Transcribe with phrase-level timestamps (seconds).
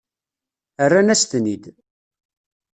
[0.89, 1.63] Rran-as-ten-id.